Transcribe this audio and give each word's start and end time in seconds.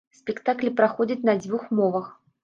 Спектаклі 0.19 0.71
праходзяць 0.79 1.25
на 1.29 1.35
дзвюх 1.43 1.67
мовах. 1.81 2.09